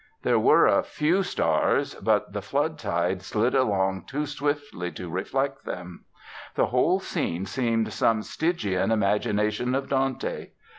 There 0.23 0.39
were 0.39 0.65
a 0.65 0.81
few 0.81 1.21
stars, 1.21 1.93
but 1.93 2.33
the 2.33 2.41
flood 2.41 2.81
slid 3.23 3.53
along 3.53 4.05
too 4.05 4.25
swiftly 4.25 4.91
to 4.93 5.11
reflect 5.11 5.63
them. 5.63 6.05
The 6.55 6.65
whole 6.65 6.99
scene 6.99 7.45
seemed 7.45 7.93
some 7.93 8.23
Stygian 8.23 8.89
imagination 8.89 9.75
of 9.75 9.89
Dante. 9.89 10.47